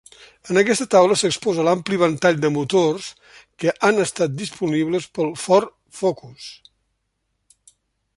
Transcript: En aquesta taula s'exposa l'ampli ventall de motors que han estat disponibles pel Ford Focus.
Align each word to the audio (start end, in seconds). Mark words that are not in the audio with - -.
En 0.51 0.59
aquesta 0.59 0.85
taula 0.93 1.17
s'exposa 1.21 1.65
l'ampli 1.67 1.99
ventall 2.03 2.39
de 2.45 2.51
motors 2.55 3.09
que 3.65 3.75
han 3.89 4.05
estat 4.07 4.33
disponibles 4.39 5.07
pel 5.19 5.31
Ford 5.43 5.71
Focus. 5.99 6.49